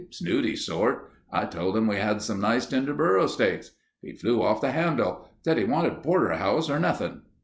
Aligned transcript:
Snooty 0.09 0.55
sort. 0.55 1.11
I 1.31 1.45
told 1.45 1.77
him 1.77 1.85
we 1.85 1.97
had 1.97 2.23
some 2.23 2.41
nice 2.41 2.65
tender 2.65 2.91
burro 2.95 3.27
steaks. 3.27 3.73
He 4.01 4.13
flew 4.13 4.41
off 4.41 4.59
the 4.59 4.71
handle. 4.71 5.29
Said 5.43 5.59
he 5.59 5.63
wanted 5.63 6.01
porterhouse 6.01 6.71
or 6.71 6.79
nothing. 6.79 7.21